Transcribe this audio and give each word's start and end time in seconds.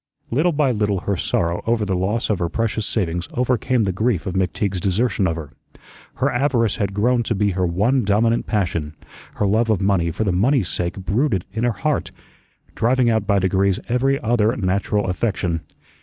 Little 0.31 0.51
by 0.51 0.71
little 0.71 1.01
her 1.01 1.15
sorrow 1.15 1.61
over 1.67 1.85
the 1.85 1.95
loss 1.95 2.31
of 2.31 2.39
her 2.39 2.49
precious 2.49 2.87
savings 2.87 3.29
overcame 3.35 3.83
the 3.83 3.91
grief 3.91 4.25
of 4.25 4.33
McTeague's 4.33 4.81
desertion 4.81 5.27
of 5.27 5.35
her. 5.35 5.51
Her 6.15 6.31
avarice 6.33 6.77
had 6.77 6.95
grown 6.95 7.21
to 7.21 7.35
be 7.35 7.51
her 7.51 7.67
one 7.67 8.03
dominant 8.03 8.47
passion; 8.47 8.95
her 9.35 9.45
love 9.45 9.69
of 9.69 9.79
money 9.79 10.09
for 10.09 10.23
the 10.23 10.31
money's 10.31 10.69
sake 10.69 10.97
brooded 10.97 11.45
in 11.53 11.63
her 11.65 11.71
heart, 11.73 12.09
driving 12.73 13.11
out 13.11 13.27
by 13.27 13.37
degrees 13.37 13.79
every 13.89 14.19
other 14.21 14.55
natural 14.57 15.05
affection. 15.07 15.61